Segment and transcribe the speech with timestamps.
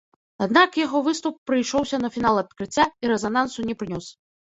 [0.43, 4.09] Аднак яго выступ прыйшоўся на фінал адкрыцця і рэзанансу не прынёс.